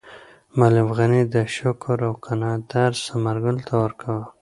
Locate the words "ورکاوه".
3.83-4.25